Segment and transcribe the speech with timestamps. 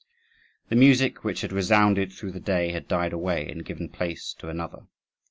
[0.69, 4.49] The music which had resounded through the day had died away, and given place to
[4.49, 4.87] another.